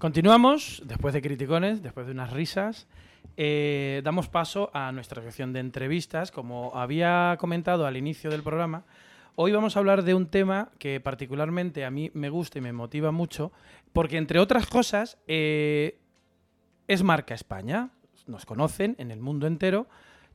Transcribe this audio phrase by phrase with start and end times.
[0.00, 2.88] Continuamos, después de criticones, después de unas risas,
[3.36, 6.30] eh, damos paso a nuestra sección de entrevistas.
[6.30, 8.86] Como había comentado al inicio del programa,
[9.36, 12.72] hoy vamos a hablar de un tema que particularmente a mí me gusta y me
[12.72, 13.52] motiva mucho,
[13.92, 15.98] porque entre otras cosas eh,
[16.88, 17.90] es marca España.
[18.26, 19.86] Nos conocen en el mundo entero,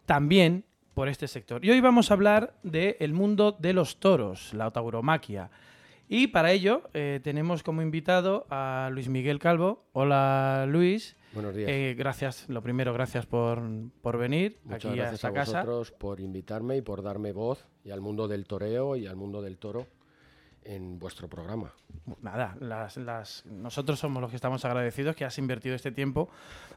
[0.05, 0.63] también
[0.93, 1.65] por este sector.
[1.65, 5.49] Y hoy vamos a hablar del mundo de los toros, la tauromaquia.
[6.07, 9.85] Y para ello eh, tenemos como invitado a Luis Miguel Calvo.
[9.93, 11.15] Hola Luis.
[11.33, 11.69] Buenos días.
[11.69, 13.61] Eh, gracias, lo primero, gracias por,
[14.01, 15.59] por venir Muchas aquí gracias a a, esta casa.
[15.63, 19.41] vosotros por invitarme y por darme voz y al mundo del toreo y al mundo
[19.41, 19.87] del toro
[20.63, 21.73] en vuestro programa.
[22.21, 26.29] Nada, las, las- nosotros somos los que estamos agradecidos que has invertido este tiempo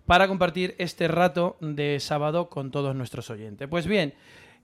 [0.06, 3.68] para compartir este rato de sábado con todos nuestros oyentes.
[3.68, 4.14] Pues bien,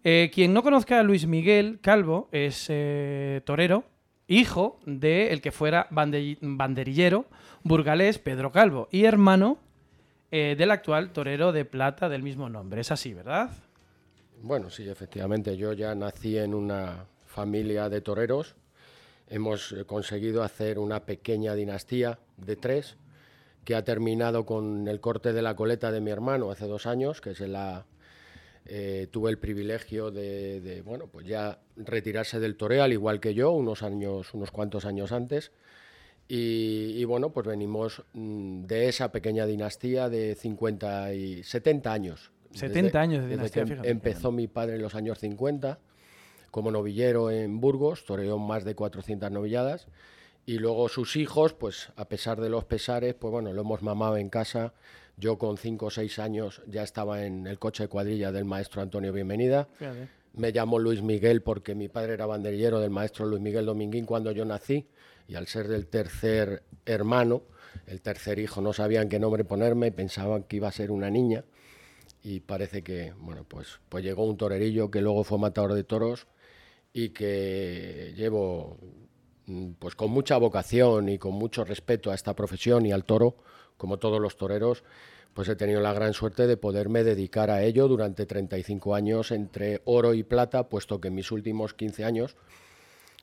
[0.02, 3.84] eh, quien no conozca a Luis Miguel Calvo es eh, torero,
[4.28, 7.26] hijo de el que fuera bande- banderillero
[7.62, 9.58] burgalés Pedro Calvo y hermano
[10.30, 12.80] eh, del actual torero de plata del mismo nombre.
[12.80, 13.50] Es así, ¿verdad?
[14.42, 18.56] Bueno, sí, efectivamente, yo ya nací en una familia de toreros.
[19.28, 22.96] Hemos eh, conseguido hacer una pequeña dinastía de tres
[23.64, 27.20] que ha terminado con el corte de la coleta de mi hermano hace dos años,
[27.22, 27.86] que se la
[28.66, 33.34] eh, tuve el privilegio de, de, bueno, pues ya retirarse del toreo, al igual que
[33.34, 35.52] yo, unos años, unos cuantos años antes.
[36.26, 42.32] Y, y bueno, pues venimos mm, de esa pequeña dinastía de 50 y 70 años.
[42.52, 43.90] 70 años de desde dinastía, que em- fíjate.
[43.90, 45.78] empezó mi padre en los años 50
[46.50, 49.88] como novillero en Burgos, toreó más de 400 novilladas.
[50.46, 54.16] Y luego sus hijos, pues a pesar de los pesares, pues bueno, lo hemos mamado
[54.18, 54.72] en casa.
[55.16, 58.82] Yo con 5 o 6 años ya estaba en el coche de cuadrilla del maestro
[58.82, 59.68] Antonio Bienvenida.
[59.78, 60.08] Fíjate.
[60.34, 64.32] Me llamo Luis Miguel porque mi padre era banderillero del maestro Luis Miguel Dominguín cuando
[64.32, 64.88] yo nací
[65.28, 67.42] y al ser del tercer hermano,
[67.86, 71.44] el tercer hijo, no sabían qué nombre ponerme, pensaban que iba a ser una niña
[72.22, 76.26] y parece que, bueno, pues, pues llegó un torerillo que luego fue matador de toros
[76.92, 78.78] y que llevo
[79.46, 83.36] mm, pues con mucha vocación y con mucho respeto a esta profesión y al toro,
[83.76, 84.84] como todos los toreros,
[85.34, 89.82] pues he tenido la gran suerte de poderme dedicar a ello durante 35 años entre
[89.84, 92.36] oro y plata, puesto que en mis últimos 15 años,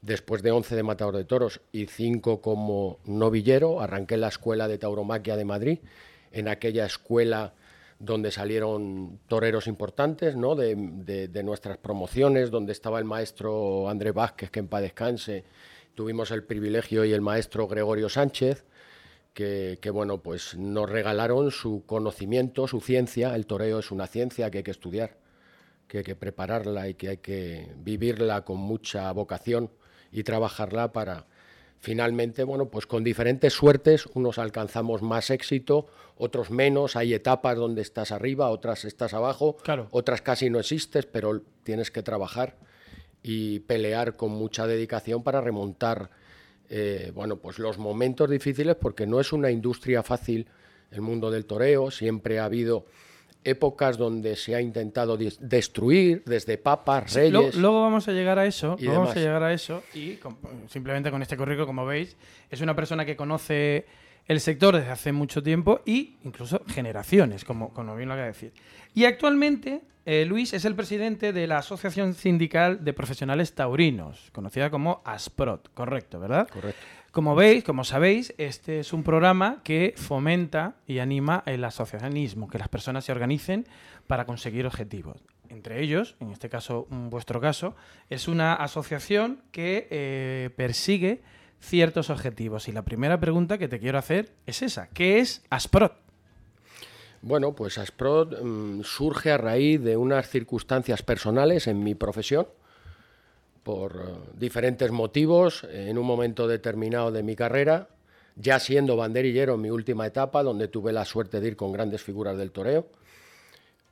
[0.02, 4.78] después de 11 de matador de toros y 5 como novillero, arranqué la escuela de
[4.78, 5.80] tauromaquia de Madrid,
[6.32, 7.54] en aquella escuela
[8.00, 10.56] donde salieron toreros importantes, ¿no?
[10.56, 15.44] de, de- de nuestras promociones, donde estaba el maestro Andrés Vázquez, que en paz descanse,
[15.94, 18.66] tuvimos el privilegio y el maestro Gregorio Sánchez,
[19.34, 23.36] que, que, bueno, pues nos regalaron su conocimiento, su ciencia.
[23.36, 25.18] El toreo es una ciencia que hay que estudiar,
[25.88, 29.72] que hay que prepararla y que hay que vivirla con mucha vocación
[30.12, 31.28] y trabajarla para
[31.80, 37.82] finalmente, bueno, pues con diferentes suertes, unos alcanzamos más éxito, otros menos, hay etapas donde
[37.82, 39.88] estás arriba, otras estás abajo, Claro.
[39.90, 42.56] otras casi no existes, pero tienes que trabajar
[43.24, 46.12] y pelear con mucha dedicación para remontar
[46.74, 50.48] eh, bueno, pues los momentos difíciles, porque no es una industria fácil
[50.90, 52.86] el mundo del toreo, siempre ha habido
[53.44, 57.56] épocas donde se ha intentado destruir, desde papas, Lo- reyes.
[57.56, 58.76] luego vamos a llegar a eso.
[58.80, 59.84] y luego vamos a llegar a eso.
[59.94, 60.38] Y con-
[60.70, 62.16] simplemente con este currículo, como veis,
[62.50, 63.86] es una persona que conoce
[64.28, 68.34] el sector desde hace mucho tiempo y incluso generaciones, como, como bien lo acaba de
[68.34, 68.54] decir.
[68.94, 74.70] Y actualmente, eh, Luis es el presidente de la Asociación Sindical de Profesionales Taurinos, conocida
[74.70, 76.48] como ASPROT, correcto, ¿verdad?
[76.50, 76.82] Correcto.
[77.12, 82.58] Como veis, como sabéis, este es un programa que fomenta y anima el asociacionismo, que
[82.58, 83.68] las personas se organicen
[84.08, 85.18] para conseguir objetivos.
[85.50, 87.76] Entre ellos, en este caso, en vuestro caso,
[88.10, 91.22] es una asociación que eh, persigue
[91.60, 92.70] ciertos objetivos.
[92.70, 94.88] Y la primera pregunta que te quiero hacer es esa.
[94.88, 96.11] ¿Qué es ASPROT?
[97.22, 102.48] Bueno, pues Asprod mm, surge a raíz de unas circunstancias personales en mi profesión,
[103.64, 107.90] por eh, diferentes motivos, en un momento determinado de mi carrera,
[108.36, 112.02] ya siendo banderillero en mi última etapa, donde tuve la suerte de ir con grandes
[112.02, 112.88] figuras del toreo,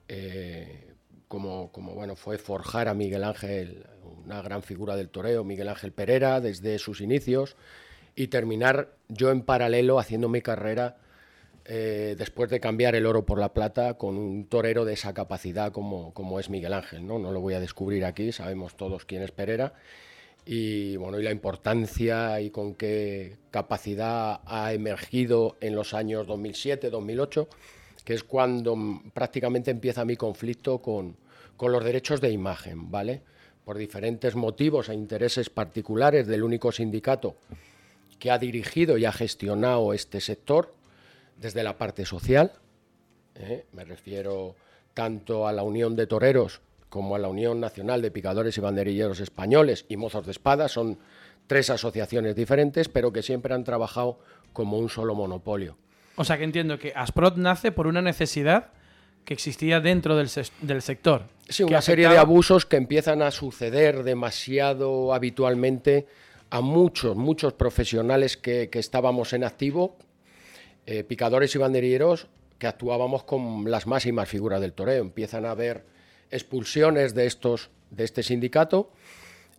[0.08, 0.96] eh,
[1.28, 3.86] como, como bueno, fue forjar a Miguel Ángel,
[4.26, 7.56] una gran figura del toreo, Miguel Ángel Pereira, desde sus inicios,
[8.16, 10.98] y terminar yo en paralelo haciendo mi carrera
[11.72, 15.72] eh, después de cambiar el oro por la plata con un torero de esa capacidad
[15.72, 17.06] como, como es Miguel Ángel.
[17.06, 17.20] ¿no?
[17.20, 19.76] no lo voy a descubrir aquí, sabemos todos quién es Pereira.
[20.48, 27.48] Y, bueno, y la importancia y con qué capacidad ha emergido en los años 2007-2008,
[28.04, 28.76] que es cuando
[29.14, 31.18] prácticamente empieza mi conflicto con,
[31.56, 33.22] con los derechos de imagen, ¿vale?
[33.64, 37.36] Por diferentes motivos e intereses particulares del único sindicato
[38.18, 40.74] que ha dirigido y ha gestionado este sector,
[41.40, 42.52] desde la parte social,
[43.36, 43.66] ¿eh?
[43.74, 44.56] me refiero
[44.94, 49.20] tanto a la Unión de Toreros como a la Unión Nacional de Picadores y Banderilleros
[49.20, 51.00] Españoles y Mozos de Espada, son
[51.48, 54.20] tres asociaciones diferentes, pero que siempre han trabajado
[54.54, 55.78] como un solo monopolio.
[56.16, 58.72] O sea que entiendo que Asprot nace por una necesidad
[59.24, 61.24] que existía dentro del, sector.
[61.48, 66.08] Sí, una serie de abusos que empiezan a suceder demasiado habitualmente
[66.50, 69.98] a muchos, muchos profesionales que, estábamos en activo,
[70.92, 72.26] eh, picadores y banderilleros,
[72.58, 75.04] que actuábamos con las máximas figuras del toreo.
[75.04, 75.86] Empiezan a haber
[76.32, 78.90] expulsiones de, estos, de este sindicato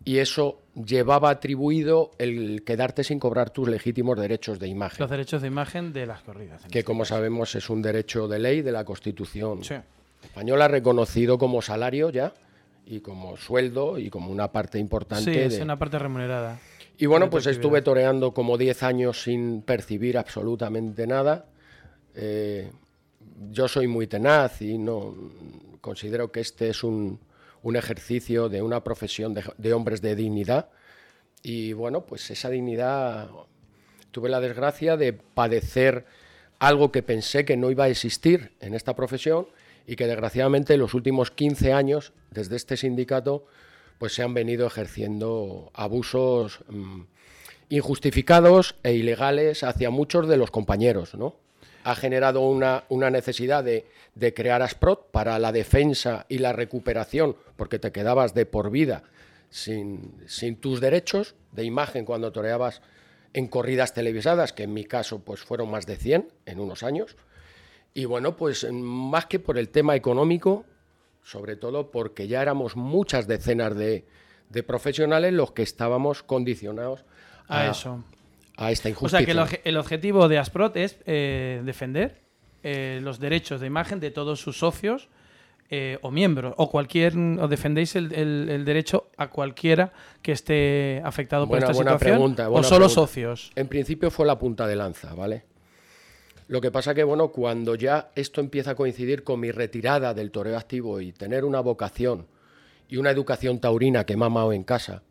[0.04, 4.98] y eso llevaba atribuido el quedarte sin cobrar tus legítimos derechos de imagen.
[4.98, 6.64] Los derechos de imagen de las corridas.
[6.68, 9.60] Que como sabemos es un derecho de ley de la Constitución
[10.24, 12.34] española reconocido como salario ya
[12.84, 15.32] y como sueldo y como una parte importante.
[15.32, 16.58] Sí, es una parte remunerada.
[17.00, 21.46] Y bueno, pues estuve toreando como 10 años sin percibir absolutamente nada.
[22.14, 22.70] Eh,
[23.50, 25.14] yo soy muy tenaz y no
[25.80, 27.18] considero que este es un,
[27.74, 30.68] ejercicio de una profesión de, hombres de dignidad.
[31.42, 33.30] Y bueno, pues esa dignidad
[34.10, 36.04] tuve la desgracia de padecer
[36.58, 39.46] algo que pensé que no iba a existir en esta profesión
[39.86, 43.46] y que desgraciadamente en los últimos 15 años, desde este sindicato,
[44.00, 47.02] pues se han venido ejerciendo abusos mm,
[47.68, 51.36] injustificados e ilegales hacia muchos de los compañeros, ¿no?
[51.84, 53.84] ha generado una, necesidad de,
[54.34, 59.02] crear Asprot para la defensa y la recuperación, porque te quedabas de por vida
[59.50, 60.16] sin,
[60.60, 62.80] tus derechos de imagen cuando toreabas
[63.34, 67.16] en corridas televisadas, que en mi caso pues fueron más de 100 en unos años.
[67.92, 70.64] Y bueno, pues más que por el tema económico,
[71.22, 74.04] sobre todo porque ya éramos muchas decenas de,
[74.66, 77.04] profesionales los que estábamos condicionados
[77.48, 78.02] a, eso
[78.68, 79.18] esta injusticia.
[79.18, 82.20] O sea que el, objetivo de Asprot es eh, defender
[82.62, 85.08] eh, los derechos de imagen de todos sus socios
[85.70, 91.58] eh, o miembros, o cualquier, o defendéis el, derecho a cualquiera que esté afectado por
[91.58, 93.52] esta situación, pregunta, o solo socios.
[93.54, 95.44] En principio fue la punta de lanza, ¿vale?
[96.50, 100.32] Lo que pasa que, bueno, cuando ya esto empieza a coincidir con mi retirada del
[100.32, 102.26] toreo activo y tener una vocación
[102.88, 105.04] y una educación taurina que he mamado en casa,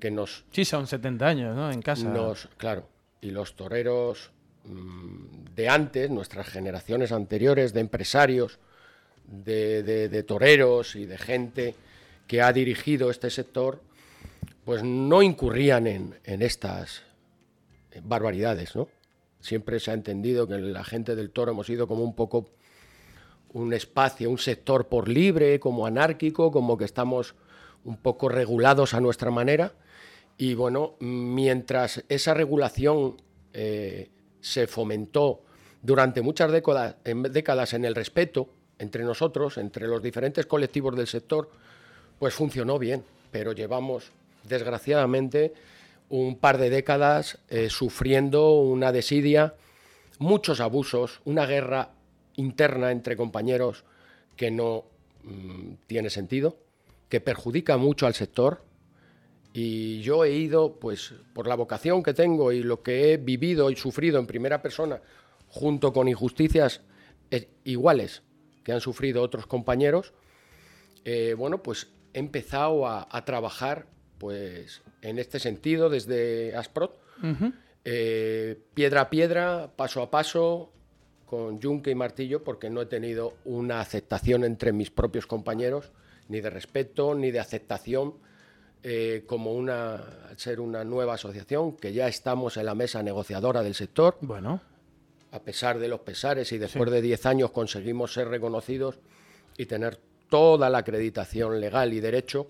[0.00, 0.44] que nos...
[0.52, 1.72] Sí, son 70 años, ¿no?
[1.72, 2.08] En casa.
[2.08, 2.88] Nos, claro,
[3.20, 4.30] y los toreros
[4.62, 8.60] mm, de antes, nuestras generaciones anteriores de empresarios,
[9.26, 11.74] de, toreros y de gente
[12.28, 13.82] que ha dirigido este sector,
[14.64, 17.02] pues no incurrían en, en estas
[18.04, 18.86] barbaridades, ¿no?
[19.40, 22.50] Siempre se ha entendido que la gente del toro hemos sido como un poco
[23.52, 27.34] un espacio, un sector por libre, como anárquico, como que estamos
[27.84, 29.72] un poco regulados a nuestra manera.
[30.36, 33.16] Y bueno, mientras esa regulación
[33.52, 35.42] eh, se fomentó
[35.82, 41.06] durante muchas décadas en, décadas en el respeto entre nosotros, entre los diferentes colectivos del
[41.06, 41.48] sector,
[42.18, 43.04] pues funcionó bien.
[43.30, 44.10] Pero llevamos,
[44.44, 45.54] desgraciadamente,
[46.08, 49.54] un par de décadas eh, sufriendo una desidia,
[50.18, 51.90] muchos abusos, una guerra
[52.36, 53.84] interna entre compañeros
[54.36, 54.84] que no
[55.24, 56.56] mm, tiene sentido
[57.08, 58.62] que perjudica mucho al sector.
[59.52, 63.70] Y yo he ido, pues, por la vocación que tengo y lo que he vivido
[63.70, 65.00] y sufrido en primera persona,
[65.48, 66.82] junto con injusticias
[67.30, 68.22] eh, iguales
[68.62, 70.12] que han sufrido otros compañeros,
[71.04, 73.86] eh, bueno, pues he empezado a, trabajar,
[74.18, 76.98] pues, en este sentido desde Asprot,
[77.84, 80.72] eh, piedra a piedra, paso a paso,
[81.24, 85.92] con yunque y martillo, porque no he tenido una aceptación entre mis propios compañeros
[86.28, 88.14] ni de respeto, ni de aceptación
[88.82, 90.04] eh, como una,
[90.36, 94.16] ser una nueva asociación, que ya estamos en la mesa negociadora del sector.
[94.20, 94.60] Bueno.
[95.32, 98.98] A pesar de los pesares y después de 10 años conseguimos ser reconocidos
[99.58, 102.48] y tener toda la acreditación legal y derecho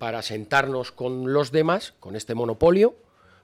[0.00, 2.96] para sentarnos con los demás, con este monopolio,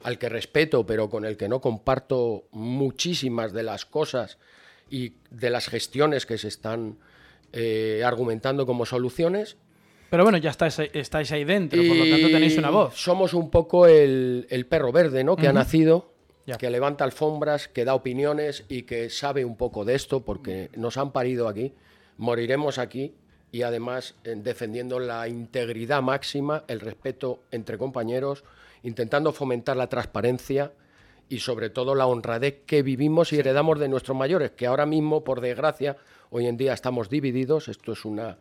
[0.02, 4.38] al que respeto, pero con el que no comparto muchísimas de las cosas
[4.88, 6.96] y de las gestiones que se están
[7.52, 9.58] eh, argumentando como soluciones,
[10.08, 12.94] pero bueno, ya estáis, estáis ahí dentro, por lo tanto tenéis una voz.
[12.96, 15.36] Somos un poco el, perro verde, ¿no?
[15.36, 16.14] Que ha nacido,
[16.58, 20.96] que levanta alfombras, que da opiniones y que sabe un poco de esto, porque nos
[20.96, 21.75] han parido aquí,
[22.16, 23.14] moriremos aquí
[23.52, 28.44] y además defendiendo la integridad máxima, el respeto entre compañeros,
[28.82, 30.72] intentando fomentar la transparencia
[31.28, 35.24] y sobre todo la honradez que vivimos y heredamos de nuestros mayores, que ahora mismo,
[35.24, 35.96] por desgracia,
[36.30, 37.68] hoy en día estamos divididos.
[37.68, 38.38] Esto es una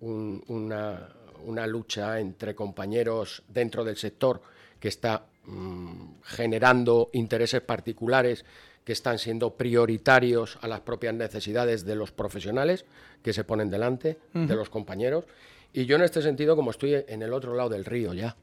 [0.00, 4.40] una, lucha entre compañeros dentro del sector
[4.78, 8.44] que está mm, generando intereses particulares
[8.84, 12.84] que están siendo prioritarios a las propias necesidades de los profesionales
[13.22, 15.24] que se ponen delante, de los compañeros.
[15.72, 18.36] Y yo en este sentido, como estoy en el otro lado del río ya,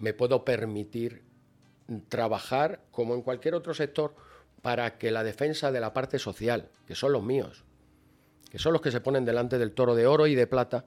[0.00, 1.22] me puedo permitir
[2.08, 4.14] trabajar como en cualquier otro sector
[4.60, 7.64] para que la defensa de la parte social, que son los míos,
[8.50, 10.84] que son los que se ponen delante del toro de oro y de plata,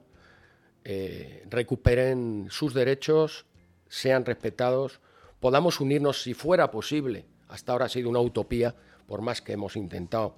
[0.84, 3.46] eh, recuperen sus derechos,
[3.88, 5.00] sean respetados,
[5.40, 7.24] podamos unirnos si fuera posible.
[7.48, 8.74] Hasta ahora ha sido una utopía,
[9.06, 10.34] por más que hemos intentado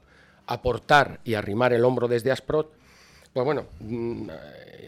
[0.47, 2.73] aportar y arrimar el hombro desde Asprot,
[3.33, 4.29] pues bueno, mm,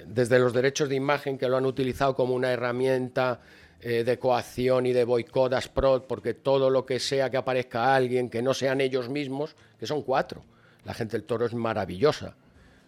[0.07, 3.41] desde los derechos de imagen que lo han utilizado como una herramienta
[3.81, 8.29] eh, de coacción y de boicot Asprot, porque todo lo que sea que aparezca alguien
[8.31, 10.45] que no sean ellos mismos, que son cuatro,
[10.85, 12.35] la gente del toro es maravillosa,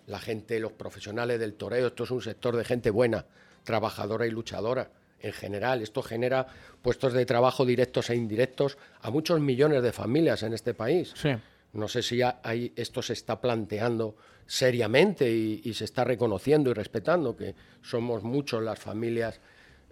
[0.06, 3.24] la gente, los profesionales del toreo, esto es un sector de gente buena,
[3.64, 4.90] trabajadora y luchadora
[5.24, 5.82] en general.
[5.82, 6.46] Esto genera
[6.82, 11.14] puestos de trabajo directos e indirectos a muchos millones de familias en este país.
[11.72, 14.16] No sé si hay, esto se está planteando
[14.46, 19.40] seriamente y, se está reconociendo y respetando que somos muchos las familias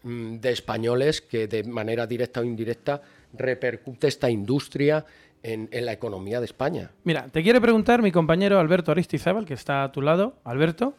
[0.03, 3.01] mm, de españoles que de manera directa o indirecta
[3.33, 5.05] repercute esta industria
[5.43, 6.91] en, la economía de España.
[7.03, 10.37] Mira, te quiere preguntar mi compañero Alberto Aristizábal, que está a tu lado.
[10.45, 10.95] Alberto.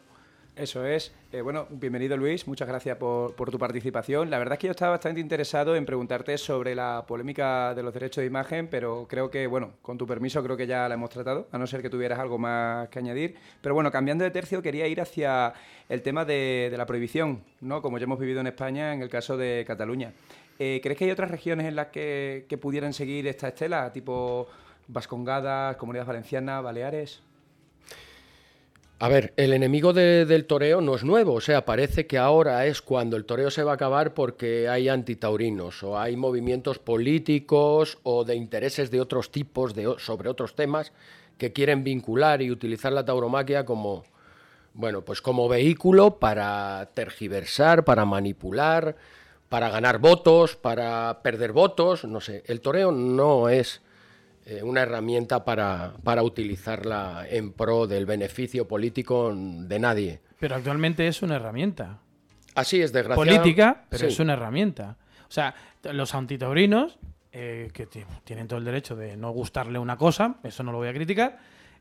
[0.56, 1.12] Eso es.
[1.32, 4.30] Eh, bueno, bienvenido Luis, muchas gracias por, tu participación.
[4.30, 7.92] La verdad es que yo estaba bastante interesado en preguntarte sobre la polémica de los
[7.92, 11.10] derechos de imagen, pero creo que, bueno, con tu permiso creo que ya la hemos
[11.10, 13.34] tratado, a no ser que tuvieras algo más que añadir.
[13.60, 15.54] Pero bueno, cambiando de tercio, quería ir hacia
[15.88, 17.82] el tema de, la prohibición, ¿no?
[17.82, 20.12] Como ya hemos vivido en España en el caso de Cataluña.
[20.60, 24.46] Eh, ¿Crees que hay otras regiones en las que, pudieran seguir esta estela, tipo
[24.86, 27.22] Vascongadas, Comunidad Valenciana, Baleares?
[29.00, 32.80] A ver, el enemigo del toreo no es nuevo, o sea, parece que ahora es
[32.80, 38.24] cuando el toreo se va a acabar porque hay antitaurinos o hay movimientos políticos o
[38.24, 40.92] de intereses de otros tipos de, sobre otros temas
[41.38, 44.04] que quieren vincular y utilizar la tauromaquia como,
[44.74, 48.96] bueno, pues como vehículo para tergiversar, para manipular,
[49.48, 52.44] para ganar votos, para perder votos, no sé.
[52.46, 53.82] El toreo no es
[54.46, 60.20] eh, una herramienta para, para utilizarla en pro del beneficio político de nadie.
[60.38, 62.00] Pero actualmente es una herramienta.
[62.54, 63.40] Así es, desgraciadamente.
[63.40, 64.96] Política, pero es una herramienta.
[65.28, 66.98] O sea, los antitaurinos,
[67.32, 67.88] eh, que
[68.24, 71.38] tienen todo el derecho de no gustarle una cosa, eso no lo voy a criticar,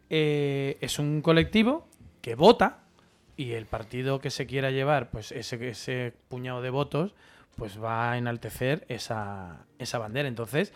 [0.10, 1.88] eh, es un colectivo
[2.22, 2.79] que vota
[3.36, 7.13] y el partido que se quiera llevar pues ese, ese puñado de votos
[7.55, 10.27] pues va a enaltecer esa, esa bandera.
[10.27, 10.74] Entonces,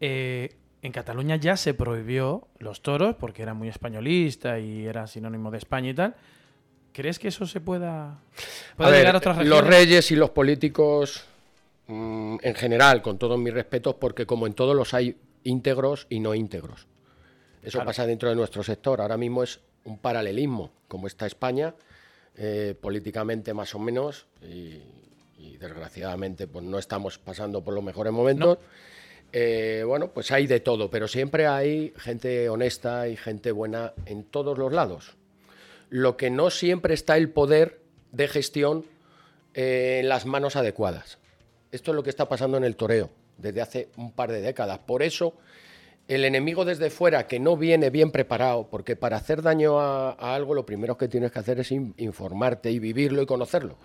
[0.00, 5.50] eh, en Cataluña ya se prohibió los toros porque era muy españolista y era sinónimo
[5.50, 6.14] de España y tal.
[6.92, 8.18] ¿Crees que eso se pueda,
[8.78, 9.62] llegar a otras regiones?
[9.62, 11.24] Los reyes y los políticos
[11.86, 16.20] mm, en general, con todos mis respetos, porque como en todos los hay íntegros y
[16.20, 16.86] no íntegros.
[17.62, 19.00] Eso pasa dentro de nuestro sector.
[19.00, 21.74] Ahora mismo es un paralelismo, como está España,
[22.36, 24.82] eh, políticamente más o menos, y,
[25.38, 28.58] y desgraciadamente pues no estamos pasando por los mejores momentos.
[29.36, 34.22] Eh, bueno, pues hay de todo, pero siempre hay gente honesta y gente buena en
[34.22, 35.16] todos los lados.
[35.90, 37.80] Lo que no siempre está el poder
[38.12, 38.84] de gestión
[39.52, 41.18] eh, en las manos adecuadas.
[41.72, 44.78] Esto es lo que está pasando en el toreo desde hace un par de décadas.
[44.78, 45.34] Por eso,
[46.06, 50.54] el enemigo desde fuera que no viene bien preparado, porque para hacer daño a, algo
[50.54, 53.78] lo primero que tienes que hacer es informarte y vivirlo y conocerlo.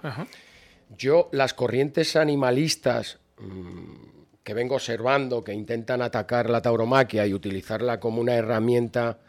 [0.96, 4.19] Yo, las corrientes animalistas mm,
[4.50, 9.20] que vengo observando, que intentan atacar la tauromaquia y utilizarla como una herramienta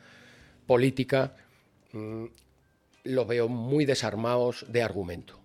[0.67, 1.35] política,
[1.93, 2.25] mm,
[3.05, 5.39] los veo muy desarmados de argumento.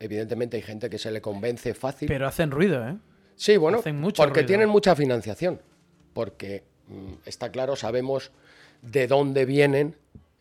[0.00, 2.08] Evidentemente hay gente que se le convence fácil.
[2.08, 2.98] Pero hacen ruido, ¿eh?
[3.36, 3.82] Sí, bueno,
[4.14, 5.62] porque tienen mucha financiación.
[6.12, 8.32] Porque mm, está claro, sabemos
[8.82, 9.96] de dónde vienen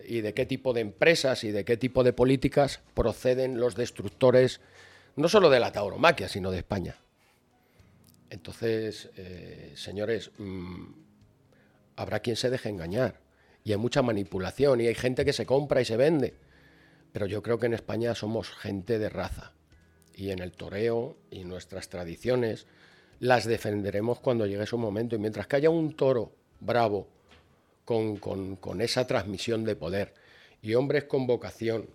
[0.05, 4.59] y de qué tipo de empresas y de qué tipo de políticas proceden los destructores
[5.15, 6.97] no solo de la tauromaquia, sino de España.
[8.35, 10.87] Entonces, eh, señores, mm,
[11.95, 13.21] habrá quien se deje engañar.
[13.63, 16.33] Y hay mucha manipulación y hay gente que se compra y se vende.
[17.13, 19.53] Pero yo creo que en España somos gente de raza.
[20.13, 22.67] Y en el toreo y nuestras tradiciones
[23.19, 25.15] las defenderemos cuando llegue su momento.
[25.15, 27.07] Y mientras que haya un toro bravo
[27.85, 30.13] con, con esa transmisión de poder
[30.61, 31.87] y hombres con vocación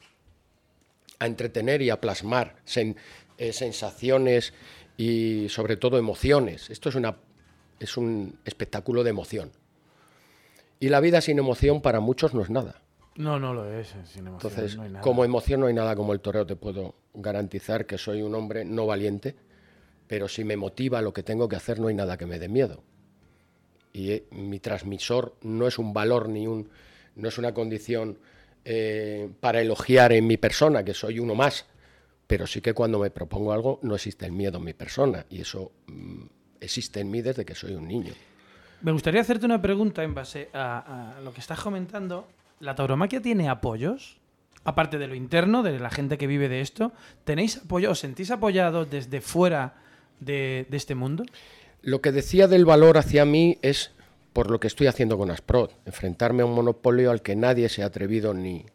[1.19, 2.57] a entretener y a plasmar
[3.41, 4.53] eh, sensaciones
[5.01, 6.69] y sobre todo emociones.
[6.69, 7.17] Esto es, una,
[7.79, 9.51] es un espectáculo de emoción.
[10.79, 12.83] Y la vida sin emoción para muchos no es nada.
[13.17, 13.95] No, no lo es.
[14.05, 16.45] Sin emoción Entonces, como emoción no hay nada como el toreo.
[16.45, 19.37] Te puedo garantizar que soy un hombre no valiente,
[20.07, 22.51] pero si me motiva lo que tengo que hacer no hay nada que me dé
[22.51, 22.83] miedo.
[23.95, 26.69] y eh, mi transmisor no es un valor ni un,
[27.17, 28.19] no es una condición
[28.67, 31.65] eh, para elogiar en mi persona, que soy uno más,
[32.31, 35.41] pero sí que cuando me propongo algo no existe el miedo en mi persona y
[35.41, 36.27] eso mm,
[36.61, 38.13] existe en mí desde que soy un niño.
[38.83, 42.29] Me gustaría hacerte una pregunta en base a, a lo que estás comentando.
[42.61, 44.21] ¿La tauromaquia tiene apoyos?
[44.63, 46.93] Aparte de lo interno, de la gente que vive de esto,
[47.25, 49.83] ¿tenéis apoyo, os sentís apoyados desde fuera
[50.21, 51.25] de, de este mundo?
[51.83, 53.91] Lo que decía del valor hacia mí es
[54.33, 57.83] por lo que estoy haciendo con Asprod, enfrentarme a un monopolio al que nadie se
[57.83, 58.67] ha atrevido ni,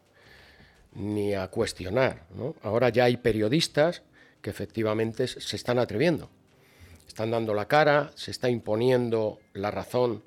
[0.96, 2.24] ni a cuestionar.
[2.34, 2.54] ¿no?
[2.62, 4.02] Ahora ya hay periodistas
[4.40, 6.30] que efectivamente se están atreviendo,
[7.06, 10.22] están dando la cara, se está imponiendo la razón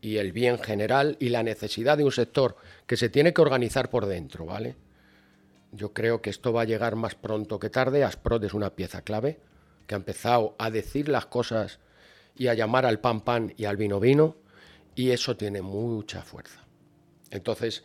[0.00, 3.90] y el bien general y la necesidad de un sector que se tiene que organizar
[3.90, 4.76] por dentro, ¿vale?
[5.72, 8.04] Yo creo que esto va a llegar más pronto que tarde.
[8.04, 9.38] Asprod es una pieza clave
[9.86, 11.80] que ha empezado a decir las cosas
[12.36, 14.36] y a llamar al pan pan y al vino vino
[14.94, 16.64] y eso tiene mucha fuerza.
[17.30, 17.84] Entonces,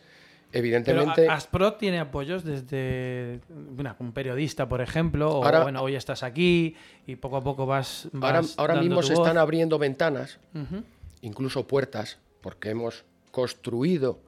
[0.52, 1.22] evidentemente...
[1.22, 6.22] Pero Asprod tiene apoyos desde bueno, un periodista, por ejemplo, o ahora, bueno, hoy estás
[6.22, 8.08] aquí y poco a poco vas...
[8.12, 9.26] vas ahora, ahora mismo se voz.
[9.26, 10.84] están abriendo ventanas, uh -huh.
[11.22, 14.20] incluso puertas, porque hemos construido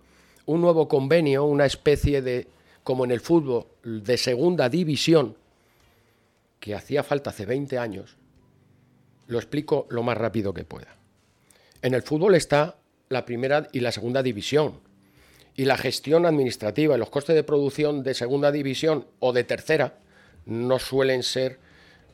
[0.46, 2.48] un nuevo convenio, una especie de,
[2.82, 5.36] como en el fútbol, de segunda división,
[6.60, 8.16] que hacía falta hace 20 años.
[9.26, 10.96] Lo explico lo más rápido que pueda.
[11.82, 12.76] En el fútbol está
[13.08, 14.80] la primera y la segunda división.
[15.56, 19.98] Y la gestión administrativa y los costes de producción de segunda división o de tercera
[20.46, 21.58] no suelen ser,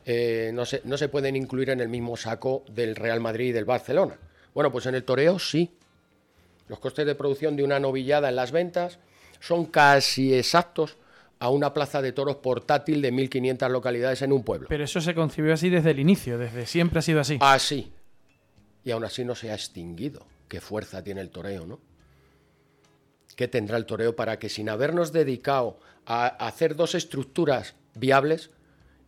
[0.04, 3.52] eh, no, se, no se pueden incluir en el mismo saco del Real Madrid y
[3.52, 4.18] del Barcelona.
[4.54, 5.70] Bueno, pues en el toreo sí.
[6.68, 8.98] Los costes de producción de una novillada en las ventas
[9.40, 10.96] son casi exactos
[11.38, 14.68] a una plaza de toros portátil de 1.500 localidades en un pueblo.
[14.68, 17.38] Pero eso se concibió así desde el inicio, desde siempre ha sido así.
[17.40, 17.90] Así
[18.84, 20.26] y aún así no se ha extinguido.
[20.48, 21.80] Qué fuerza tiene el toreo, ¿no?
[23.40, 28.50] ¿Qué tendrá el toreo para que sin habernos dedicado a hacer dos estructuras viables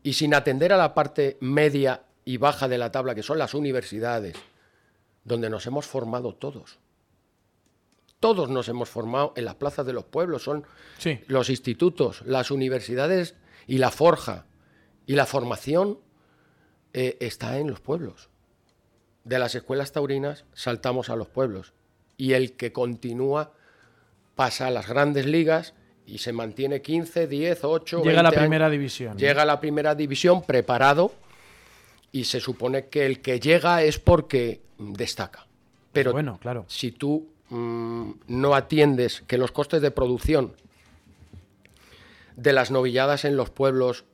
[0.03, 3.53] y sin atender a la parte media y baja de la tabla, que son las
[3.53, 4.35] universidades,
[5.25, 6.79] donde nos hemos formado todos?
[8.21, 10.65] Todos nos hemos formado en las plazas de los pueblos, son
[10.97, 11.21] sí.
[11.27, 13.35] los institutos, las universidades
[13.67, 14.47] y la forja.
[15.05, 15.99] Y la formación
[16.95, 18.31] eh, está en los pueblos
[19.25, 21.75] de las escuelas taurinas saltamos a los pueblos
[22.17, 23.53] y el que continúa
[24.35, 25.75] pasa a las grandes ligas
[26.07, 28.73] y se mantiene 15, 10, 8, llega a la primera años.
[28.73, 29.17] división.
[29.17, 31.13] Llega a la primera división preparado
[32.11, 35.47] y se supone que el que llega es porque destaca.
[35.93, 36.65] Pero bueno, claro.
[36.69, 40.57] si tú mmm, no atiendes que los costes de producción
[42.37, 44.05] de las novilladas en los pueblos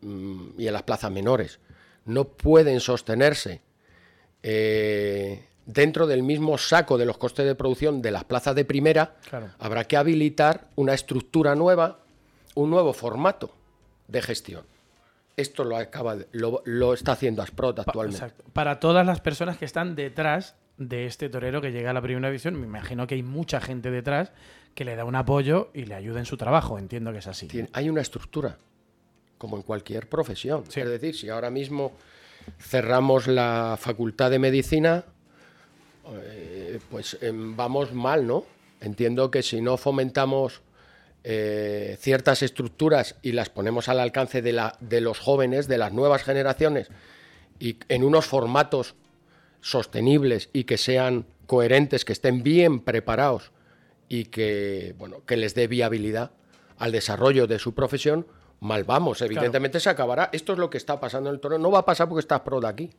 [0.00, 1.60] mmm, y en las plazas menores
[2.04, 3.60] no pueden sostenerse
[4.42, 9.14] eh, dentro del mismo saco de los costes de producción de las plazas de primera,
[9.28, 9.50] claro.
[9.58, 11.98] habrá que habilitar una estructura nueva,
[12.54, 13.54] un nuevo formato
[14.08, 14.64] de gestión.
[15.36, 18.16] Esto lo, acaba de, lo, lo, está haciendo Asprot actualmente.
[18.24, 18.44] Exacto.
[18.54, 22.28] Para todas las personas que están detrás de este torero que llega a la primera
[22.28, 24.32] división, me imagino que hay mucha gente detrás
[24.74, 26.78] que le da un apoyo y le ayuda en su trabajo.
[26.78, 27.48] Entiendo que es así.
[27.74, 28.56] Hay una estructura,
[29.36, 30.64] como en cualquier profesión.
[30.68, 30.80] Sí.
[30.80, 31.92] Es decir, si ahora mismo
[32.58, 35.04] cerramos la facultad de medicina,
[36.16, 38.44] eh, pues eh, vamos mal, ¿no?
[38.80, 40.62] Entiendo que si no fomentamos
[41.24, 45.92] eh, ciertas estructuras y las ponemos al alcance de, la, de los jóvenes, de las
[45.92, 46.88] nuevas generaciones,
[47.58, 48.94] y en unos formatos
[49.60, 53.50] sostenibles y que sean coherentes, que estén bien preparados
[54.08, 56.30] y que, bueno, que les dé viabilidad
[56.78, 58.26] al desarrollo de su profesión,
[58.60, 59.20] mal vamos.
[59.20, 59.82] Evidentemente claro.
[59.82, 60.30] se acabará.
[60.32, 61.58] Esto es lo que está pasando en el torneo.
[61.58, 62.90] No va a pasar porque está pro de aquí.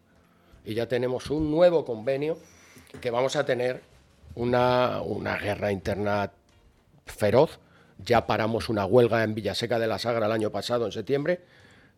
[0.65, 2.37] Y ya tenemos un nuevo convenio
[3.01, 3.81] que vamos a tener
[4.35, 6.31] una, una guerra interna
[7.05, 7.59] feroz.
[7.97, 11.41] Ya paramos una huelga en Villaseca de la Sagra el año pasado, en septiembre,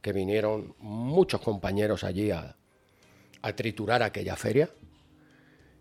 [0.02, 2.56] que vinieron muchos compañeros allí a,
[3.42, 4.70] a triturar aquella feria,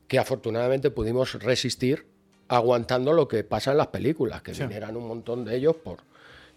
[0.08, 2.06] que afortunadamente pudimos resistir
[2.48, 4.62] aguantando lo que pasa en las películas, que sí.
[4.62, 6.00] vinieran un montón de ellos por,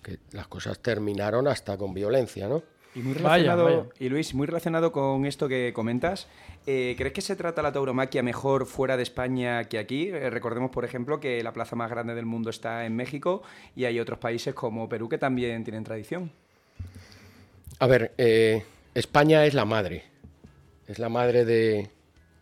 [0.02, 2.64] que las cosas terminaron hasta con violencia, ¿no?
[2.96, 3.90] Y muy relacionado, vaya, vaya.
[4.00, 6.28] y Luis, muy relacionado con esto que comentas,
[6.68, 10.10] eh, ¿crees que se trata la tauromaquia mejor fuera de España que aquí?
[10.10, 13.42] Eh, recordemos, por ejemplo, que la plaza más grande del mundo está en México
[13.76, 16.32] y hay otros países como Perú que también tienen tradición.
[17.80, 20.04] A ver, eh, España es la madre,
[20.88, 21.90] es la madre de,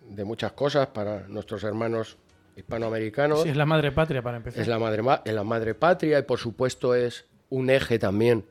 [0.09, 2.17] de, muchas cosas para nuestros hermanos
[2.57, 3.43] hispanoamericanos.
[3.43, 4.61] Sí, es la madre patria para empezar.
[4.61, 8.43] Es la madre, es la madre patria y por supuesto es un eje también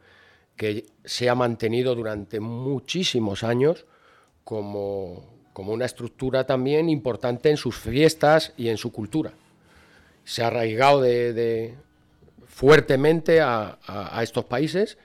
[0.61, 3.87] que se ha mantenido durante muchísimos años
[4.44, 9.33] como, como una estructura también importante en sus fiestas y en su cultura.
[10.25, 11.77] Se ha arraigado de,
[12.46, 14.99] fuertemente a, a estos países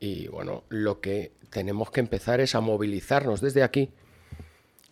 [0.00, 3.90] y bueno, lo que tenemos que empezar es a movilizarnos desde aquí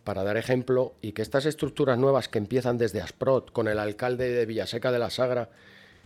[0.05, 4.29] para dar ejemplo y que estas estructuras nuevas que empiezan desde Asprot, con el alcalde
[4.29, 5.49] de Villaseca de la Sagra,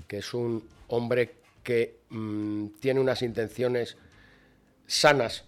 [0.07, 1.35] que es un hombre
[1.67, 3.97] que mm, tiene unas intenciones
[4.87, 5.45] sanas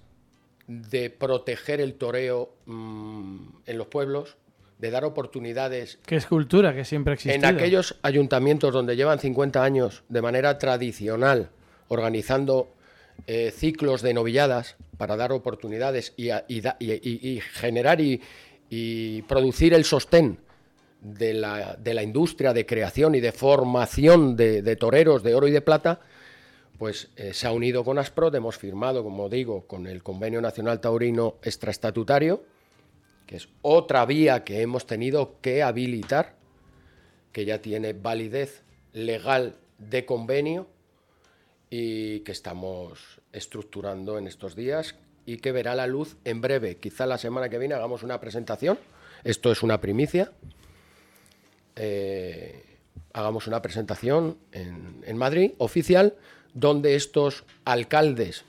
[0.67, 4.37] de proteger el toreo mm, en los pueblos,
[4.79, 6.01] de dar oportunidades.
[6.05, 10.59] Que es cultura que siempre ha En aquellos ayuntamientos donde llevan 50 años de manera
[10.59, 11.51] tradicional
[11.87, 12.75] organizando
[13.29, 16.31] eh, ciclos de novilladas para dar oportunidades y,
[17.55, 20.41] generar y, producir el sostén
[21.01, 26.01] de la, industria de creación y de formación de, toreros de oro y de plata,
[26.79, 30.81] pues eh, se ha unido con ASPROD, hemos firmado, como digo, con el Convenio Nacional
[30.81, 32.45] Taurino Extraestatutario,
[33.27, 36.37] que es otra vía que hemos tenido que habilitar,
[37.33, 40.67] que ya tiene validez legal de convenio
[41.71, 44.95] y que estamos estructurando en estos días
[45.27, 46.79] y que verá la luz en breve.
[46.79, 48.79] Quizá la semana que viene hagamos una presentación.
[49.25, 50.33] Esto es una primicia.
[51.79, 52.65] Eh,
[53.13, 56.15] hagamos una presentación en, Madrid, oficial,
[56.55, 58.45] donde estos alcaldes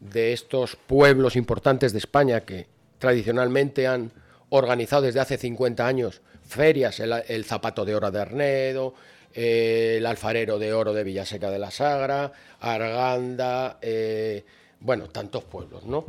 [0.00, 2.66] de estos pueblos importantes de España que
[2.98, 4.10] tradicionalmente han
[4.48, 8.94] organizado desde hace 50 años ferias, el, zapato de oro de Arnedo,
[9.32, 14.44] el alfarero de oro de Villaseca de la Sagra, Arganda, eh,
[14.80, 16.04] bueno, tantos pueblos, ¿no?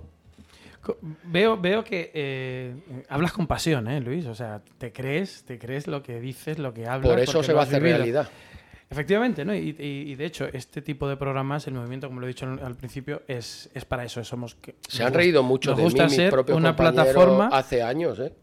[1.24, 2.76] Veo, veo que eh,
[3.10, 4.26] hablas con pasión, ¿eh, Luis?
[4.26, 7.10] O sea, te crees, te crees lo que dices, lo que hablas.
[7.10, 8.30] Por eso se va a hacer realidad.
[8.89, 9.56] Efectivamente, ¿no?
[9.56, 13.22] Y, de hecho, este tipo de programas, el movimiento, como lo he dicho al principio,
[13.26, 14.22] es, es para eso.
[14.24, 18.34] Somos que, se han reído mucho de mí, mis propios una plataforma hace años, ¿eh?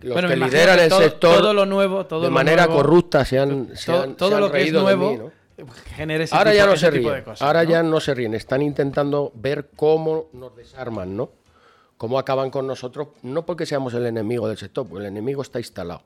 [0.00, 3.70] Los que lideran el sector todo lo nuevo, todo de manera corrupta se han,
[4.16, 5.32] todo, lo que es nuevo,
[6.32, 7.24] Ahora ya no se ríen.
[7.40, 8.34] Ahora ya no se ríen.
[8.34, 11.30] Están intentando ver cómo nos desarman, ¿no?
[11.96, 15.58] Cómo acaban con nosotros, no porque seamos el enemigo del sector, porque el enemigo está
[15.58, 16.02] instalado,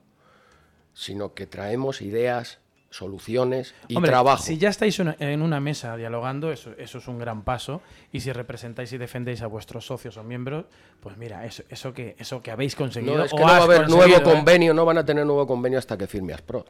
[0.94, 4.42] sino que traemos ideas, soluciones y trabajo.
[4.42, 7.81] Si ya estáis en una mesa dialogando, eso, eso es un gran paso.
[8.12, 10.66] Y si representáis y defendéis a vuestros socios o miembros,
[11.00, 13.16] pues mira, eso, eso, que, eso que habéis conseguido.
[13.16, 14.22] No, es que no va a haber nuevo ¿eh?
[14.22, 16.64] convenio, no van a tener nuevo convenio hasta que firme Aspro.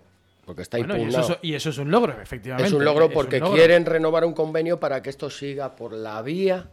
[0.45, 1.39] Porque está impugnado.
[1.43, 2.67] Y eso, es un logro, efectivamente.
[2.67, 6.69] Es un logro porque quieren renovar un convenio para que esto siga por la vía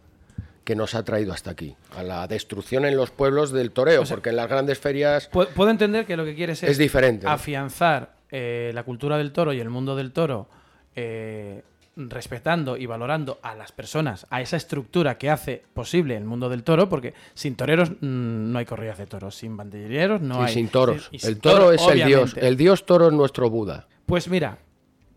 [0.68, 4.32] que nos ha traído hasta aquí, a la destrucción en los pueblos del toreo, porque
[4.32, 5.30] en las grandes ferias...
[5.30, 9.54] Puedo entender que lo que quieres es, es diferente, afianzar eh, la cultura del toro
[9.54, 10.50] y el mundo del toro,
[10.94, 11.64] eh,
[11.96, 16.66] respetando y valorando a las personas, a esa estructura que hace posible el mundo del
[16.66, 20.54] toro, porque sin toreros mm, no hay corridas de toros, sin banderilleros no hay.
[20.54, 21.10] Sin toros.
[21.14, 22.36] el toro, es el dios.
[22.36, 23.88] El dios toro es nuestro Buda.
[24.06, 24.58] Pues mira,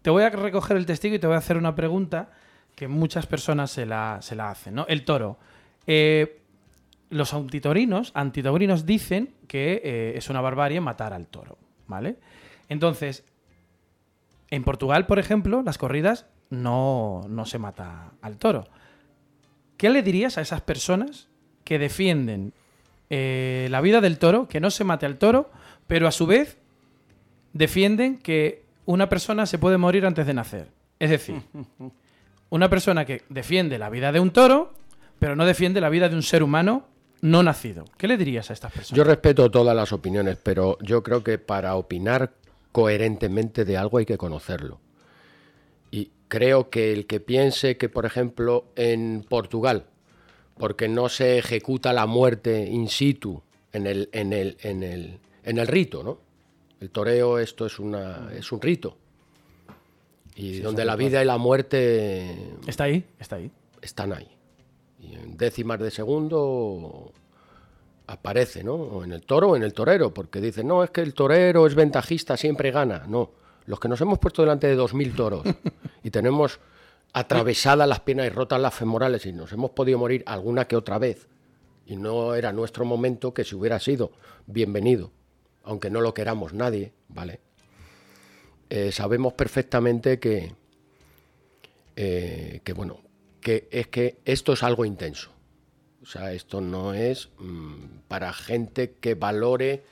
[0.03, 2.31] te voy a recoger el testigo y te voy a hacer una pregunta
[2.81, 4.87] que muchas personas se la, se la hacen, ¿no?
[4.89, 5.37] El toro.
[5.87, 6.41] Eh,
[7.11, 12.17] los antitorinos, antitaurinos dicen que es una barbarie matar al toro, ¿vale?
[12.71, 13.23] Entonces,
[14.49, 18.67] en Portugal, por ejemplo, las corridas no, se mata al toro.
[19.77, 21.29] ¿Qué le dirías a esas personas
[21.65, 22.55] que defienden
[23.11, 25.51] eh, la vida del toro, que no se mate al toro,
[25.87, 26.57] pero a su vez
[27.53, 30.69] defienden que una persona se puede morir antes de nacer?
[30.99, 31.43] Es decir,
[32.51, 34.73] una persona que defiende la vida de un toro,
[35.19, 36.87] pero no defiende la vida de un ser humano
[37.23, 37.85] no nacido.
[37.97, 38.97] ¿Qué le dirías a estas personas?
[38.97, 42.33] Yo respeto todas las opiniones, pero yo creo que para opinar
[42.73, 44.81] coherentemente de algo hay que conocerlo.
[45.91, 49.87] Y creo que el que piense que, por ejemplo, en Portugal,
[50.57, 55.59] porque no se ejecuta la muerte in situ en el, en el, en el, en
[55.59, 56.19] el rito, ¿no?
[56.81, 58.97] El toreo esto es, una, es un rito.
[60.41, 62.55] Y donde la vida y la muerte...
[62.67, 63.51] Está ahí, está ahí.
[63.83, 64.27] Están ahí.
[64.99, 67.13] Y en décimas de segundo
[68.07, 68.75] aparece, ¿no?
[68.75, 71.67] O en el toro o en el torero, porque dice, no, es que el torero
[71.67, 73.05] es ventajista, siempre gana.
[73.07, 73.33] No,
[73.67, 75.43] los que nos hemos puesto delante de 2.000 toros
[76.03, 76.59] y tenemos
[77.13, 80.99] atravesadas las piernas y rotas las femorales y nos hemos podido morir alguna que otra
[80.99, 81.29] vez,
[81.85, 84.13] y no era nuestro momento que si hubiera sido
[84.47, 85.11] bienvenido,
[85.65, 87.41] aunque no lo queramos nadie, ¿vale?
[88.71, 90.55] Eh, sabemos perfectamente que,
[91.97, 93.01] eh, que, bueno,
[93.41, 95.33] que es que esto es algo intenso
[96.03, 99.83] o sea, esto no es mm, para gente que valore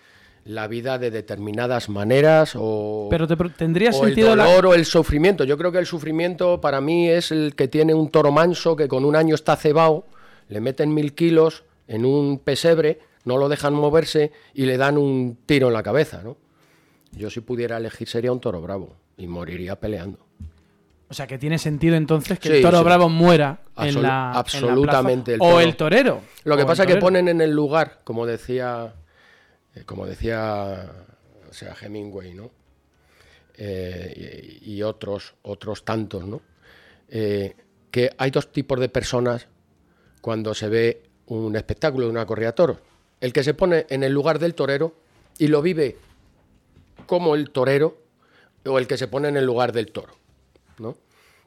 [0.44, 5.44] la vida de determinadas maneras o, Pero tendría sentido el dolor o el sufrimiento.
[5.44, 8.88] Yo creo que el sufrimiento para mí es el que tiene un toro manso que
[8.88, 10.06] con un año está cebado,
[10.48, 15.36] le meten mil kilos en un pesebre, no lo dejan moverse y le dan un
[15.44, 16.38] tiro en la cabeza, ¿no?
[17.12, 20.18] Yo si pudiera elegir sería un toro bravo y moriría peleando.
[21.10, 25.58] O sea, que tiene sentido entonces que el toro bravo muera en la absolutamente o
[25.58, 26.20] el torero.
[26.44, 28.94] Lo que pasa es que ponen en el lugar, como decía,
[29.74, 30.92] eh, como decía,
[31.48, 32.50] o sea, Hemingway, ¿no?
[33.56, 36.42] Eh, y, otros, otros tantos, ¿no?
[37.08, 37.56] Eh,
[37.90, 39.48] que hay dos tipos de personas
[40.20, 42.78] cuando se ve un espectáculo de una corrida de toros.
[43.20, 44.94] El que se pone en el lugar del torero
[45.38, 45.96] y lo vive
[47.08, 47.98] como el torero
[48.64, 50.12] o el que se pone en el lugar del toro.
[50.78, 50.96] ¿no?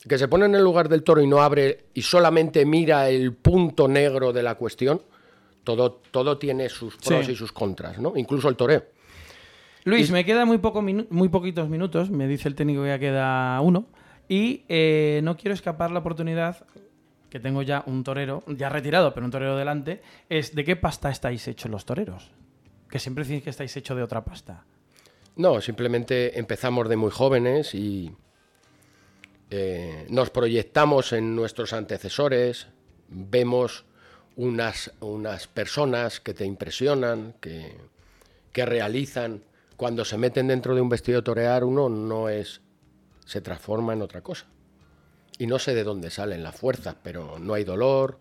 [0.03, 3.07] El que se pone en el lugar del toro y no abre y solamente mira
[3.07, 5.01] el punto negro de la cuestión,
[5.63, 8.13] todo, todo tiene sus pros y sus contras, ¿no?
[8.17, 8.83] incluso el toreo.
[9.83, 13.61] Luis, me quedan muy, poco muy poquitos minutos, me dice el técnico que ya queda
[13.61, 13.85] uno,
[14.27, 16.65] y eh, no quiero escapar la oportunidad
[17.29, 21.09] que tengo ya un torero, ya retirado, pero un torero delante, es ¿de qué pasta
[21.09, 22.29] estáis hechos los toreros?
[22.89, 24.65] Que siempre decís que estáis hechos de otra pasta.
[25.35, 28.11] No, simplemente empezamos de muy jóvenes y
[29.49, 32.67] eh, nos proyectamos en nuestros antecesores,
[33.07, 33.85] vemos
[34.35, 37.77] unas, unas personas que te impresionan, que,
[38.51, 39.43] que realizan.
[39.77, 42.61] Cuando se meten dentro de un vestido torear, uno no es,
[43.25, 44.45] se transforma en otra cosa
[45.41, 48.19] y no sé de dónde salen las fuerzas, pero no hay dolor,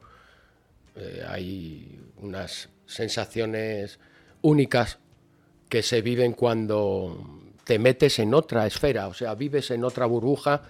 [0.96, 3.98] eh, hay unas sensaciones
[4.40, 4.98] únicas
[5.70, 7.16] que se viven cuando
[7.64, 10.62] te metes en otra esfera, o sea, vives en otra burbuja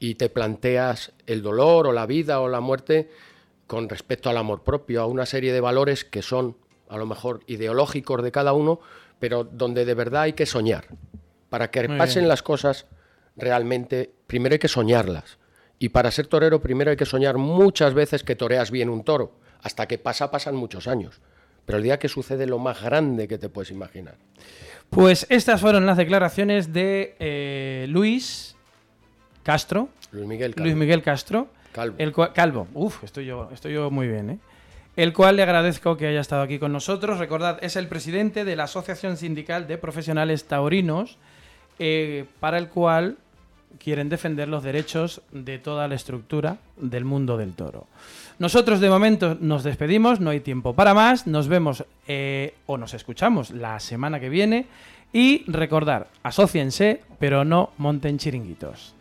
[0.00, 3.08] y te planteas el dolor o la vida o la muerte
[3.66, 6.56] con respecto al amor propio, a una serie de valores que son
[6.88, 8.80] a lo mejor ideológicos de cada uno,
[9.20, 10.86] pero donde de verdad hay que soñar.
[11.48, 12.86] Para que pasen las cosas
[13.36, 15.38] realmente, primero hay que soñarlas.
[15.78, 19.32] Y para ser torero primero hay que soñar muchas veces que toreas bien un toro.
[19.62, 21.20] Hasta que pasa, pasan muchos años.
[21.70, 24.16] Pero el día que sucede lo más grande que te puedes imaginar.
[24.90, 28.56] Pues estas fueron las declaraciones de eh, Luis
[29.44, 29.88] Castro.
[30.10, 31.46] Luis Miguel Luis Miguel Castro.
[31.72, 31.94] Calvo.
[31.98, 32.66] El Calvo.
[32.74, 34.38] Uf, estoy yo, estoy yo muy bien, ¿eh?
[34.96, 37.20] El cual le agradezco que haya estado aquí con nosotros.
[37.20, 41.18] Recordad, es el presidente de la Asociación Sindical de Profesionales Taurinos,
[41.78, 43.16] eh, para el cual
[43.78, 47.86] quieren defender los derechos de toda la estructura del mundo del toro.
[48.40, 52.94] Nosotros de momento nos despedimos, no hay tiempo para más, nos vemos eh, o nos
[52.94, 54.64] escuchamos la semana que viene
[55.12, 58.94] y recordar, asóciense, pero no monten chiringuitos.